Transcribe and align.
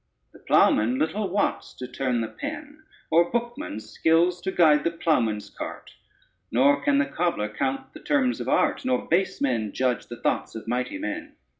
The 0.33 0.39
ploughman 0.39 0.97
little 0.97 1.29
wots 1.29 1.75
to 1.75 1.87
turn 1.87 2.21
the 2.21 2.27
pen, 2.27 2.81
Or 3.11 3.29
bookman 3.29 3.79
skills 3.79 4.41
to 4.41 4.51
guide 4.51 4.83
the 4.83 4.89
ploughman's 4.89 5.51
cart; 5.51 5.91
Nor 6.51 6.81
can 6.81 6.97
the 6.97 7.05
cobbler 7.05 7.49
count 7.49 7.93
the 7.93 7.99
terms 7.99 8.41
of 8.41 8.49
art, 8.49 8.83
Nor 8.83 9.07
base 9.07 9.39
men 9.41 9.71
judge 9.73 10.07
the 10.07 10.19
thoughts 10.19 10.55
of 10.55 10.67
mighty 10.67 10.97
men. 10.97 11.35